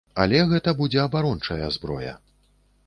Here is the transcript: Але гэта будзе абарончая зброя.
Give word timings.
Але 0.21 0.39
гэта 0.53 0.73
будзе 0.79 0.99
абарончая 1.03 1.67
зброя. 1.77 2.19